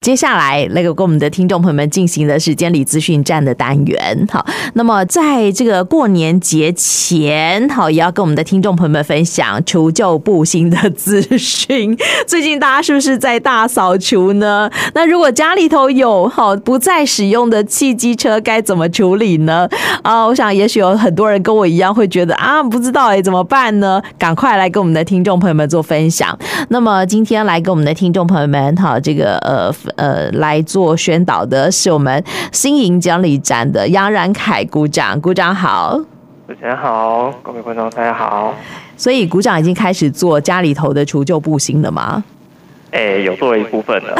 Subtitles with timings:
[0.00, 4.42] 接下来那个跟我们的听众朋友们进行的是监理资讯站的单元，好，
[4.72, 11.94] 那么在这个过年节前，好，也要跟我们的听众朋友们分享除旧布新的资讯。
[12.26, 14.70] 最近大家是不是在大扫除呢？
[14.94, 19.68] 那如果家里头有好不再使用的汽机车，该怎么处理呢？
[20.00, 24.00] 啊，我想也许有很多人跟我一样会觉得啊，不知道哎，怎么办呢？
[24.18, 26.34] 赶快来跟我们的听众朋友们做分享。
[26.70, 29.70] 那么今天来跟我们的听众朋友们，好，这个呃。
[29.96, 32.22] 呃，来做宣导的是我们
[32.52, 35.98] 新营监理站的杨然凯鼓掌，鼓掌好，
[36.48, 38.54] 主持人好，各位观众大家好。
[38.96, 42.22] 所以鼓掌已经开始做家里头的除旧布新了吗？
[42.92, 44.16] 哎、欸，有做一部分了。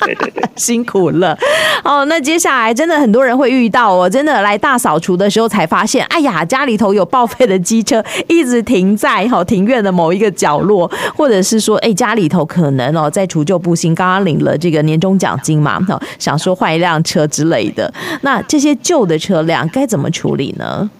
[0.00, 1.36] 对对对， 辛苦了。
[1.84, 15.78] 哦，那接下来真的很多人会遇到哦，真的来大扫除的时候才发现，哎呀，家里头有报废的机车一直停在哈庭院的某一个角落，或者是说，哎，家里头可能哦在除旧布新，刚刚领了这个年终奖金嘛，
[16.18, 17.92] 想说换一辆车之类的。
[18.22, 20.90] 那这些旧的车辆该怎么处理呢？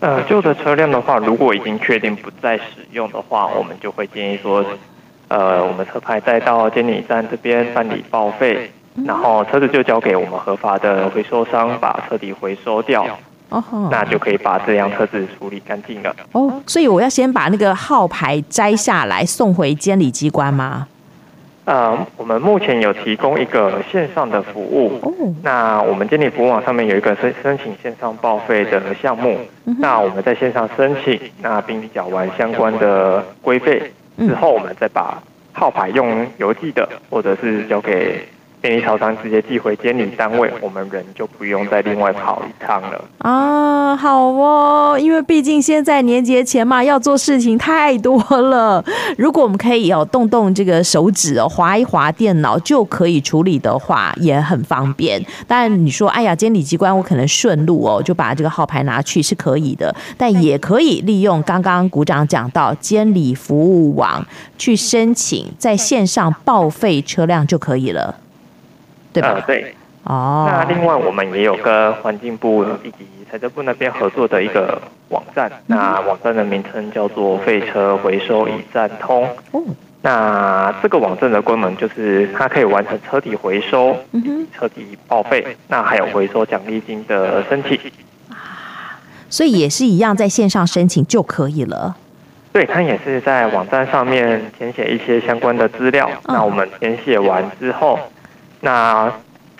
[0.00, 2.62] 呃，旧的车辆的话，如果已经确定不再使
[2.92, 4.64] 用的话，我们就会建议说。
[5.30, 8.68] 呃，我们车牌再到监理站这边办理报废，
[9.06, 13.06] 然后车子就交给我们合法的回收商把车底回收掉，
[13.50, 16.12] 哦，那就可以把这辆车子处理干净了。
[16.32, 20.88] 哦，所以我要先把那个号牌摘下来送回监理机关吗？
[21.64, 25.12] 呃，我们目前有提供一个线上的服务，哦，
[25.44, 29.38] 那我们监理服务网上面有一个申申请线上报废的项目，
[29.78, 33.92] 那我们在线上申请，那并缴完相关的规费。
[34.20, 38.26] 之后，我们再把号牌用邮寄的，或者是交给。
[38.60, 43.96] 便利超商直接寄回监理单位，我们人就不用再另外跑一趟了啊！
[43.96, 48.84] 好哦，因为毕竟现在年节前嘛，要做事情太多了。
[49.16, 55.20] 如果我们可以哦动动这个手指哦，划一划电脑就可以处理的话，也很方便。
[55.46, 64.24] 但你说，哎呀，监理机关我可能顺路哦，就把这个号牌拿去是可以的，但也可以利用刚刚股长讲到监理服务网
[64.58, 68.16] 去申请，在线上报废车辆就可以了。
[69.12, 69.32] 对吧？
[69.34, 69.74] 呃，对。
[70.04, 70.48] 哦。
[70.50, 75.50] 那另外，我们也有跟环境部以及财政部那边合作的一个网站。
[75.66, 79.28] 那网站的名称叫做“废车回收一站通”。
[79.52, 79.62] 哦。
[80.02, 83.94] 那这个网站的功能就是，它可以完成车体回收、
[84.56, 87.78] 车体报废，那还有回收奖励金的申请。
[88.30, 91.94] 啊，所以也是一样，在线上申请就可以了。
[92.50, 96.10] 对，它也是在网站上面填写一些相关的资料。
[96.24, 97.98] 那我们填写完之后。
[98.60, 99.12] 那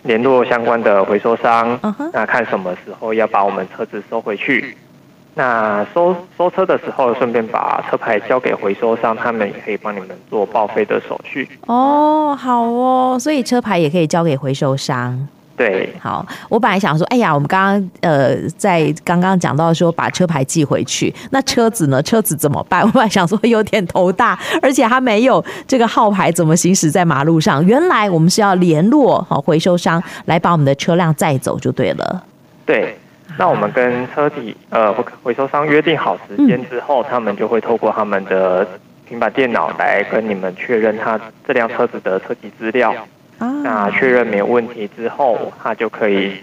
[0.02, 2.10] 联络相关的回收商，uh huh.
[2.12, 4.76] 那看什么时候要把我们车子收回去。
[5.34, 11.48] 那收收车的时候，顺便把车牌交给回收商，他们也可以帮你们做报废的手续。
[11.66, 15.28] 哦，好哦，所以车牌也可以交给回收商。
[15.60, 22.02] 对，好，我本来想说，哎呀，我们刚刚呃，在刚刚讲到说把车牌寄回去，那车子呢？
[22.02, 22.80] 车子怎么办？
[22.80, 27.62] 我本来想说有点头大，而且他没有这个号牌，怎么行驶在马路上？
[27.66, 32.24] 原来我们是要联络好回收商来把我们的车辆载走就对了。
[32.64, 32.96] 对，
[33.36, 34.90] 那我们跟车体呃
[35.22, 38.66] 回收商约定好时间之后，嗯、他们就会透过他们的
[39.06, 42.94] 平板电脑来跟你们确认他这辆车子的车籍资料。
[43.40, 46.34] 那确认没有问题之后，他就可以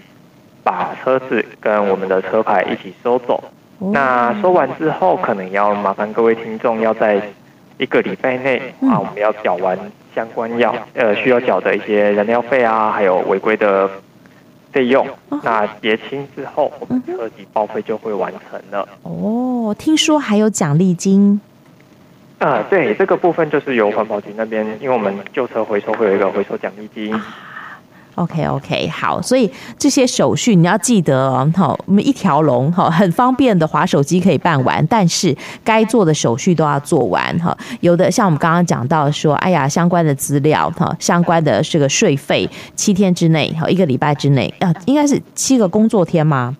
[0.62, 3.42] 把车子跟我们的车牌一起收走。
[3.78, 7.22] 那收完之后，可能要麻烦各位听众要在
[7.78, 9.78] 一个礼拜内啊，我们要缴完
[10.12, 13.88] 相关要呃需要缴的一些燃料费啊，还有违规的
[14.72, 15.06] 费用。
[15.44, 18.88] 那结清之后，我们车底报废就会完成了。
[19.04, 21.40] 哦，听说还有奖励金。
[22.38, 27.12] 啊，对，这个部分就是由环保局那边，因为我们旧车回收会有一个回收奖励金。
[28.14, 37.56] OK OK，好，所以这些手续你要记得哦，好，我们一条龙哈，很方便的划手机可以办完，但是该做的手续都要做完哈。
[37.80, 46.56] 有的像我们刚刚讲到说，哎呀，相关的资料哈，相关的这个税费，七天之内哈，一个礼拜之内，啊，应该是七个工作天吗？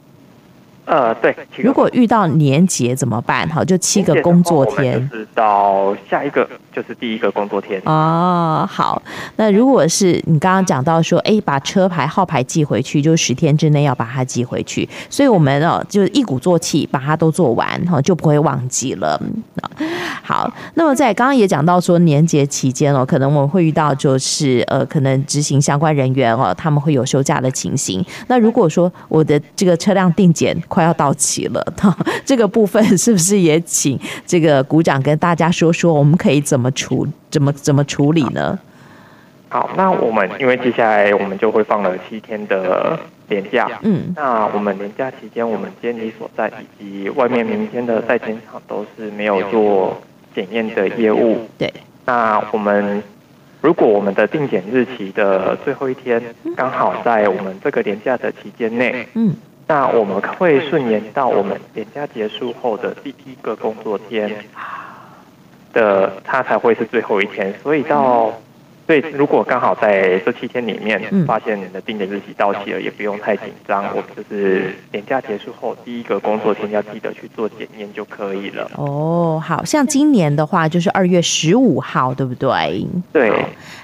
[0.88, 1.36] 呃，对。
[1.58, 3.46] 如果遇到年节怎么办？
[3.50, 5.08] 好，就七个工作天。
[5.12, 6.48] 是到下一个
[6.80, 7.82] 就是第一个工作天。
[7.86, 9.02] 哦，好。
[9.34, 14.88] 那如果是你刚刚讲到说，哎，把车牌号牌寄回去，就十天之内要把它寄回去。
[15.10, 19.20] 所以我们哦，就一鼓作气把它都做完，哈，就不会忘记了。
[20.22, 20.48] 好。
[20.74, 28.04] 那么在刚刚也讲到说，年节期间哦，可能我们会遇到就是呃，可能执行相关人员哦，他们会有休假的情形。
[28.28, 31.74] 那如果说我的这个车辆定检，快要到期了，
[32.24, 38.58] 这个部分是不是也请这个股长跟大家说说，我们可以怎么处怎么怎么处理呢？
[39.50, 42.98] 好，那我们因为接下来我们就会放了七天的
[43.28, 49.98] 年假，嗯，那我们年假期间，我们监理所在以及外面明天的在检场都是没有做
[50.34, 51.48] 检验的业务。
[51.56, 51.72] 对，
[52.04, 53.02] 那我们
[53.62, 56.22] 如果我们的定检日期的最后一天
[56.54, 59.34] 刚好在我们这个年假的期间内，嗯，
[59.66, 64.30] 那我们会顺延到我们年假结束后的第一个工作天
[65.78, 68.32] 的，它才会是最后一天，所以到。
[68.88, 73.84] 所以，如果刚好在这七天里面发现你的定检日期到期了，也不用太紧张。
[73.94, 78.66] 我们就是年假结束后第一个工作天要记得去做检验就可以了。
[78.76, 82.86] 哦，好像今年的话就是二月十五号，对不对？
[83.12, 83.30] 对。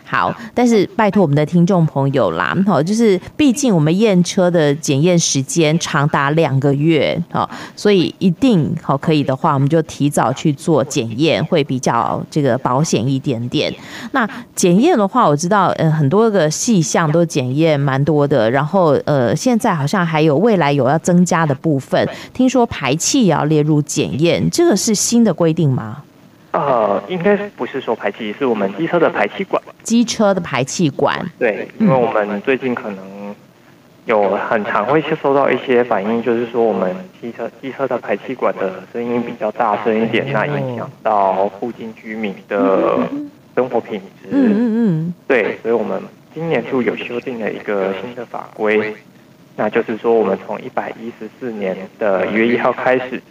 [0.07, 13.75] 好，但是拜托我们的听众朋友啦，好，就是毕竟我们验车的检验时间长达两个月，好，所以一定好可以的话，我们就提早去做检验，会比较这个保险一点点。
[14.13, 26.03] 那检验的话，我知道，呃，很多个细项都检验蛮多的，然后呃，现在好像还有未来有要增加的部分，听说排气也要列入检验，这个是新的规定吗？
[26.53, 29.61] 呃，应该不是说排气，是我们机车的排气管。
[29.83, 31.19] 机车的排气管。
[31.39, 33.35] 对，因为我们最近可能
[34.07, 43.01] 有很常会收到一些反应，就是说我们机车机车的排气管的声音比较大声一点，那影响到附近居民的
[43.55, 44.29] 生活品质。
[44.31, 45.15] 嗯嗯嗯。
[45.27, 46.01] 对，所以我们
[46.35, 48.95] 今年度有修订了一个新的法规，
[49.57, 53.23] 那就是说我们从一百一十四年的一月一号开始。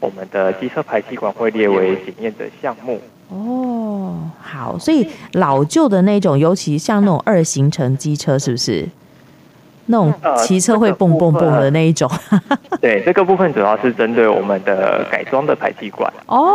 [0.00, 4.18] 我们的机车排气管会列为检验的项目哦。
[4.40, 8.84] 好，所以老旧的那种，尤其像那种二行程机车，是不是？
[9.86, 12.10] 那种骑车会蹦蹦蹦的那一种？
[12.30, 16.12] 呃这个、对，这个部分主要是针对我们的改装的排气管。
[16.26, 16.52] 哦，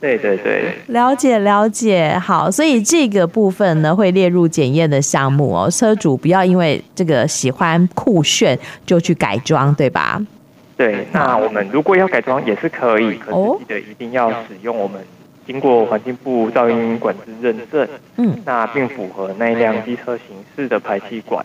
[0.00, 2.18] 对对对，了解了解。
[2.18, 5.70] 好，所以这个部分呢，会列入检验的项目哦。
[5.70, 10.20] 车主不要因为这个喜欢酷炫就去改装，对吧？
[10.76, 15.00] 对，那我们如果要改装也是可以，可是记得一定要使用我们
[15.46, 17.86] 经过环境部噪音管制认证，
[18.16, 21.44] 嗯，那并符合那辆机车形式的排气管。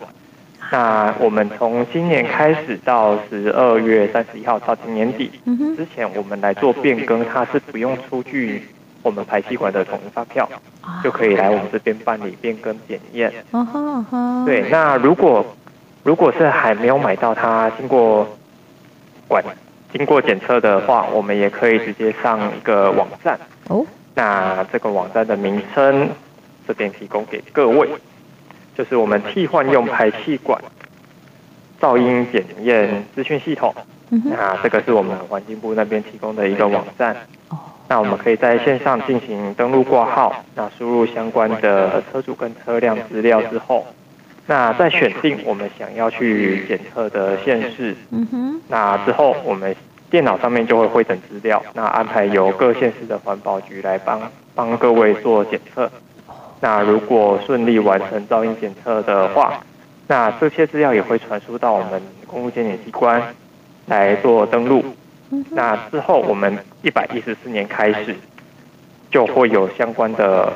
[0.72, 5.30] 那我们从今年开始到十二月三十一号到今年底
[5.76, 8.62] 之前，我们来做变更，它是不用出具
[9.02, 10.48] 我们排气管的统一发票，
[11.04, 13.32] 就可以来我们这边办理变更检验。
[14.44, 15.44] 对，那如果
[16.02, 18.26] 如果是还没有买到它经过
[19.28, 19.44] 管
[19.92, 23.38] 经过检测的话，我们也可以直接上一个网站。
[23.68, 23.84] 哦，
[24.14, 26.08] 那这个网站的名称
[26.66, 27.88] 这边提供给各位，
[28.76, 30.60] 就是我们替换用排气管
[31.80, 33.74] 噪音检验资讯系统。
[34.08, 37.16] 那这个是我们环境部那边提供的一个网站。
[37.88, 43.86] 那我们可以在线上进行登录挂号，那输入相关的车主跟车辆资料之后。
[44.48, 49.74] 那再选定我们想要去检测的县市，嗯哼，那之后我们
[50.08, 54.20] 电脑上面就会汇整资料，那安排由各县市的环保局来帮
[54.54, 55.90] 帮各位做检测。
[56.60, 59.60] 那如果顺利完成噪音检测的话，
[60.06, 63.22] 那这些资料也会传输到我们公务检检机关
[63.86, 64.84] 来做登录。
[65.50, 68.14] 那之后我们一百一十四年开始
[69.10, 70.52] 就会有相关的。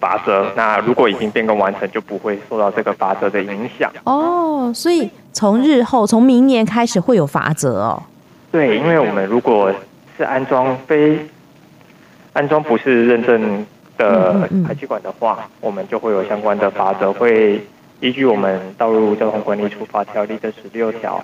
[0.00, 3.88] 罚则，那如果已经变更完成，就不会受到这个罚则的影响。
[4.02, 8.02] 哦，所以从日后，从明年开始会有罚则哦。
[8.50, 9.72] 对，因为我们如果
[10.16, 11.24] 是安装非
[12.32, 13.64] 安装不是认证
[14.02, 17.64] 的排气管的话，我们就会有相关的法则，会
[18.00, 21.22] 依据我们《道路交通管理处罚条例》的十六条，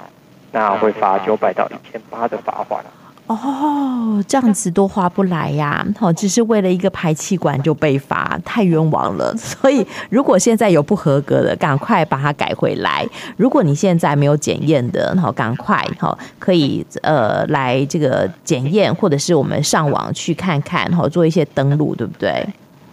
[0.52, 2.84] 那会罚九百到一千八的罚款。
[3.26, 5.86] 哦，这样子都划不来呀！
[5.98, 9.36] 好，只是为了一个排气管就被罚，太冤枉了。
[9.36, 13.06] 所以，如果现在有不合格的，赶快把它改回来。
[13.36, 22.42] 如果你现在没有检验的，好，赶快好，可以呃来这个检验，或者是我们上网去看看，好，做一些登录，对不对？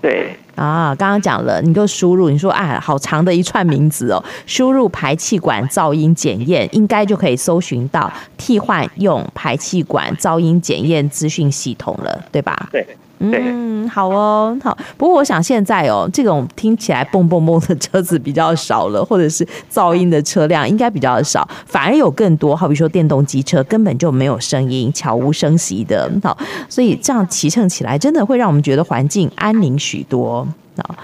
[0.06, 0.36] 对。
[0.56, 12.70] 啊，刚刚讲了，你就输入，你说啊，好长的一串名字哦，输入排气管噪音检验，应该就可以搜寻到替换用排气管噪音检验资讯系统了，对吧？
[12.72, 12.86] 对。
[13.20, 14.78] 嗯，好哦，好。
[14.98, 26.12] 不过我想现在哦，这种听起来蹦蹦蹦的车子比较少了，或者是噪音的车辆应该比较少，反而有更多，好比说电动机车根本就没有声音，悄无声息的。
[26.22, 30.46] 好，所以这样骑乘起来真的会让我们觉得环境安宁许多。
[30.78, 30.96] 好，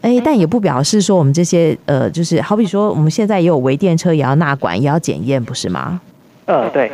[0.00, 6.00] 哎，但也不表示说我们这些呃，就是好比说我们现在也有微电车也要纳管，也要检验，不是吗？
[6.46, 6.90] 呃，对。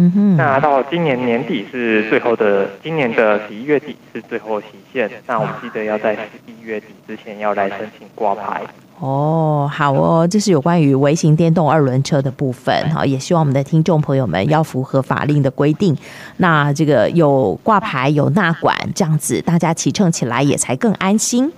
[0.00, 0.36] 嗯哼。
[0.36, 5.10] 那到今年年底是最后的，今年的十一月底是最后期限。
[5.26, 8.62] 那我们记得要在十一月底之前要来申请挂牌。
[8.98, 15.96] 哦，好哦，这是有关于微型电动二轮车的部分哈，也希望我们的听众朋友们要符合法令的规定。
[16.36, 21.50] 那这个有挂牌有纳管这样子，大家骑乘起来也才更安心。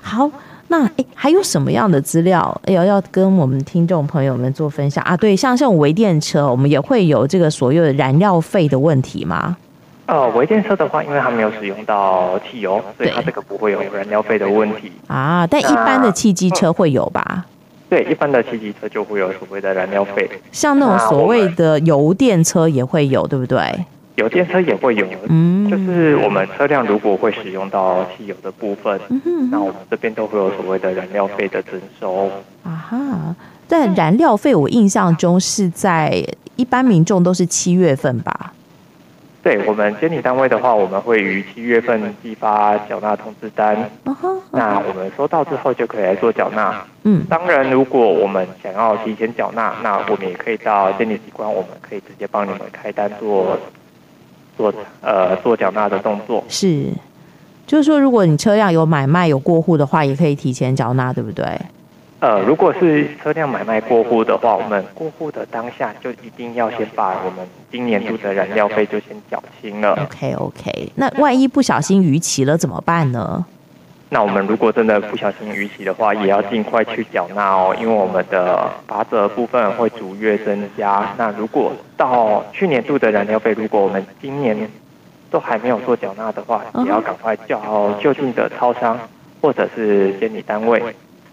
[0.00, 0.30] 好，
[0.68, 5.16] 那诶还有什么样的资料要要跟我们听众朋友们做分享啊？
[5.16, 9.56] 对，像这种微电车，我们也会有这个所有的燃料费的问题吗？
[10.06, 15.46] 呃，微电车的话，因为它没有使用到汽油，所以它这个不会有燃料费的问题啊。
[15.46, 17.24] 但一般的汽机车会有吧？
[17.26, 17.44] 嗯、
[17.88, 20.28] 对，一般的汽机车就会有所谓的燃料费。
[20.52, 23.58] 像那种所谓的油电车也会有，对不对？
[24.16, 32.30] 油电车也会有，嗯，就是我们车辆如果会使用到汽油的部分，嗯哼，那我们这边都会有所谓的燃料费的征收。
[32.62, 33.36] 啊哈，
[33.68, 36.24] 但燃料费我印象中是在
[36.56, 38.52] 一般民众都是七月份吧？
[39.42, 43.76] 对我们监理单位的话，我们会于七月份寄发缴纳通知单。
[44.04, 44.40] Uh -huh, uh -huh.
[44.52, 46.82] 那我们收到之后就可以来做缴纳。
[47.02, 53.58] 嗯，当然，如果我们想要提前缴纳，那我们也可以到监理机关，我们可以直接帮你们开单做
[54.56, 56.42] 做呃做缴纳的动作。
[56.48, 56.88] 是，
[57.66, 61.44] 就是说，如果你车辆有买卖有过户的话，也可以提前缴纳，对不对？
[62.20, 69.92] 呃，如果是车辆买卖过户的话，我们过户的当下就一定要先把我们今年度的燃料费就先缴清了。
[70.04, 73.44] OK OK，那万一不小心逾期了怎么办呢？
[74.14, 81.12] 那我们如果真的不小心逾期的话，也要尽快去缴纳哦，因为我们的罚则部分会逐月增加。
[81.18, 84.56] 那如果到去年度的燃料费，如果我们今年
[85.32, 88.96] 都还没有做缴纳的话，也要赶快叫就近的超商
[89.42, 90.80] 或者是监理单位。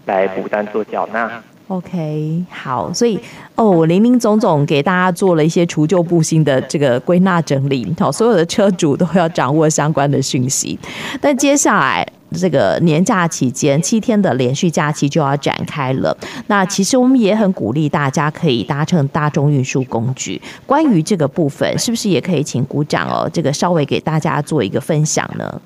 [0.06, 1.30] 来补单做缴纳。
[1.68, 3.16] OK，好，所以
[3.54, 10.76] 哦，我林林总总给大家做了一些除旧布新的这个归纳整理，好，所有的车主都要掌握相关的讯息。
[11.20, 12.04] 但接下来
[12.38, 16.16] 这个年假期间，七天的连续假期就要展开了。
[16.46, 20.40] 那其实我们也很鼓励大家可以搭乘大众运输工具。
[20.66, 25.60] 关于这个部分，是不是也可以请鼓掌哦，这个稍微给大家做一个分享呢？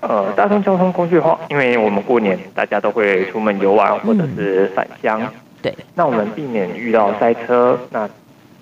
[0.00, 5.28] 呃，大众交通工具的话，因为我们过年大家都会出门游玩或者是返乡，嗯，
[5.62, 8.06] 对，那我们避免遇到塞车，那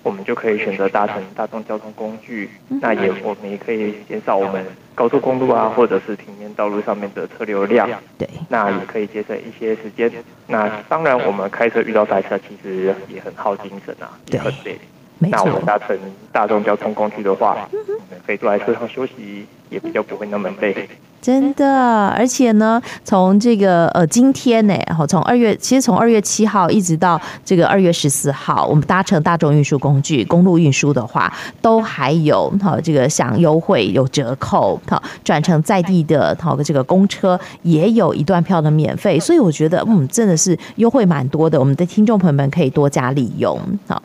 [0.03, 10.11] 我们就可以选择搭乘大众交通工具，嗯，那也我们也可以减少我们高速公路啊或者是平面道路上面的车流量，对，那也可以节省一些时间。
[10.45, 14.77] 那当然，我们开车遇到塞车，其实也很耗精神啊，也很累。
[15.19, 15.97] 那我们搭乘
[16.33, 17.77] 大众交通工具的话，我
[18.11, 20.89] 们可以坐在车上休息，也比较不会那么累。
[21.23, 43.57] 真的，而且呢，从这个呃今天呢，好，从二月，其实从二月七号一直到这个二月十四号，我们搭乘大众运输工具、公路运输的话，都还有好这个享优惠、有折扣，好转乘在地的好这个公车也有一段票的免费，所以我觉得嗯真的是优惠蛮多的，我们的听众朋友们可以多加利用。
[43.87, 44.03] 好，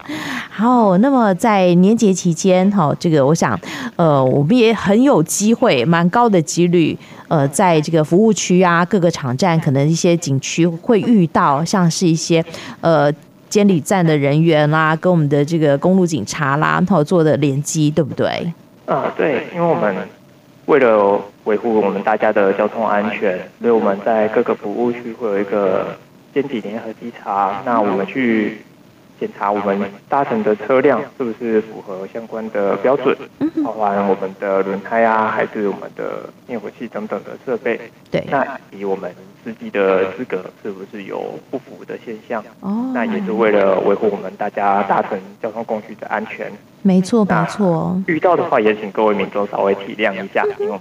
[0.49, 3.59] 好，那么在年节期间，好这个我想
[3.97, 6.97] 呃我们也很有机会，蛮高的几率。
[7.29, 12.45] 呃，在这个服务区啊，各个场站，可能一些景区会遇到，像是一些
[12.81, 13.13] 呃
[13.49, 18.53] 监理站的人员啦，跟我们的这个公路警察啦，然后做的联机，对不对？
[18.87, 19.95] 呃，对，因为我们
[20.67, 25.97] 为了维护我们大家的交通安全，所以我们在各个服务区会有一个
[26.33, 28.59] 监理联合稽查，那我们去。
[29.19, 33.17] 检查我们搭乘的车辆是不是符合相关的标准，
[33.65, 37.81] 包含我们的轮胎啊，还是我们的灭火器等等的设备。
[38.11, 42.45] 对，那以我们司机的资格是不是有不符的现象？
[42.61, 46.53] 哦，那也是为了维护我们大家搭乘交通工具的安全。
[46.83, 48.01] 没错，没错。
[48.07, 50.81] 遇到的话，也请各位民众稍微体谅一下， 因为我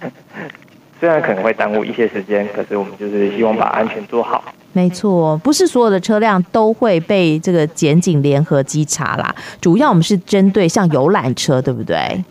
[0.00, 0.12] 们
[0.98, 4.42] 虽然可能会耽误一些时间，可是我们就是希望把安全做好。
[4.76, 9.34] 没错，不是所有的车辆都会被这个检警联合稽查啦。
[9.58, 12.22] 主要我们是针对像游览车，对不对？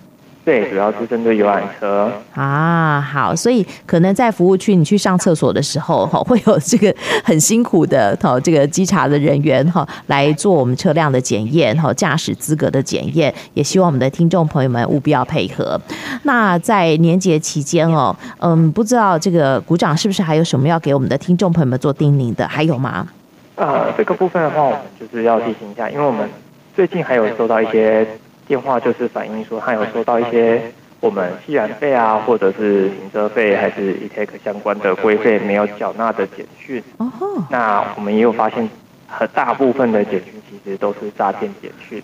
[0.45, 3.01] 对，主要是针对游览车啊。
[3.01, 13.33] 好，所以可能在服务区你去上厕所的时候，哈， 会有这个很辛苦的哈，这个稽查的人员哈来做我们车辆的检验哈，驾驶资格的检验。
[13.55, 15.81] 也希望我们的听众朋友们务必要配合。
[16.23, 22.47] 那在年节期间哦，嗯，不知道这个鼓掌是不是还有什么要给我们的听众朋友们做叮咛的？
[22.47, 23.07] 还有吗？
[23.55, 26.29] 呃，这个部分的话，我们就是要提醒一下，因为我们
[26.75, 28.07] 最近还有收到一些。
[28.47, 30.61] 电话就是反映说，他有收到一些
[30.99, 36.83] 我们吸燃费啊，或者是停车费，还是 E-TAX 相关的规费没有缴纳的简讯。
[36.97, 37.11] 哦。
[37.49, 38.69] 那我们也有发现
[39.07, 42.01] 很大部分的简讯其实都是诈骗简讯。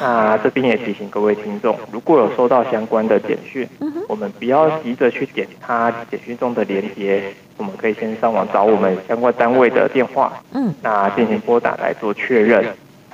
[0.00, 3.68] 那这边也提醒各位听众，如果有收到相关的简讯，
[4.08, 7.22] 我们不要急着去点他简讯中的连接，
[7.56, 12.64] 我们可以先上网找我们相关单位的电话，嗯，那进行拨打来做确认，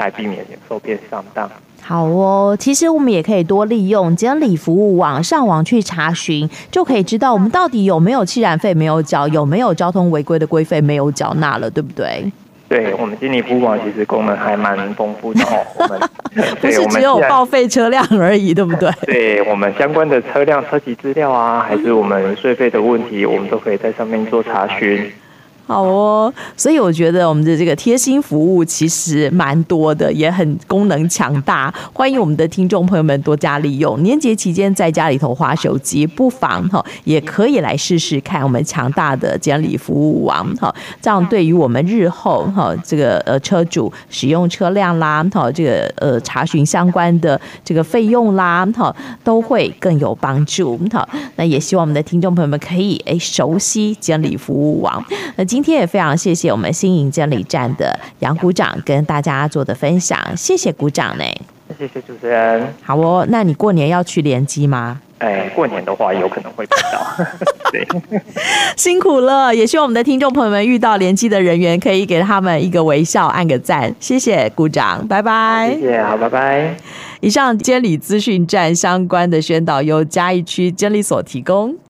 [0.04, 1.48] 来避免受骗上当。
[1.82, 12.30] 好哦，其实我们也可以多利用监理服务网上网去查询，就可以知道我们到底有没有气燃费没有缴，有没有交通违规的规费没有缴纳了，对不对？
[12.68, 15.66] 对，我们监理服务网其实功能还蛮丰富的 哦。
[15.74, 16.00] 我们
[16.60, 18.88] 不是只有报废车辆而已，对不对？
[19.06, 25.10] 对，我们相关的车辆车籍资料啊，还是我们税费的问题，我们都可以在上面做查询。
[25.70, 31.72] 好哦，所以我觉得我们的这个贴心服务其实蛮多的，也很功能强大。
[31.92, 34.02] 欢迎我们的听众朋友们多加利用。
[34.02, 40.74] 年节期间在家里头滑手机，不妨哈也可以来试试看我们强大的监理服务网哈。
[41.00, 51.08] 这样对于我们日后哈这个呃车主使用车辆啦哈这个呃查询相关的这个费用啦哈都会更有帮助哈。
[51.36, 55.00] 那也希望我们的听众朋友们可以哎熟悉监理服务网。
[55.36, 61.24] 那今今天也非常谢谢我们新营监理站的杨股长跟大家做的分享，谢谢股长呢。
[61.78, 62.66] 谢谢主持人。
[62.82, 64.98] 好哦，那你过年要去联机吗？
[65.18, 67.26] 哎，过年的话有可能会碰到。
[67.70, 67.86] 对，
[68.74, 73.94] 辛苦了，也希望我们的听众朋友们遇到联机的人员，可以给他们一个微笑，按个赞。
[74.00, 75.76] 谢谢鼓掌，拜拜。
[75.78, 76.74] 谢谢，好，拜拜。
[77.20, 81.76] 以上监理资讯站相关的宣导由嘉义区监理所提供。